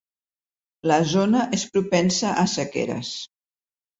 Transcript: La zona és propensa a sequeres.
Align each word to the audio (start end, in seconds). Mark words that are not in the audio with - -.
La 0.91 0.95
zona 1.09 1.43
és 1.59 1.65
propensa 1.75 2.33
a 2.45 2.45
sequeres. 2.57 3.15